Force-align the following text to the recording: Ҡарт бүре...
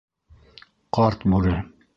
Ҡарт 0.99 1.29
бүре... 1.35 1.57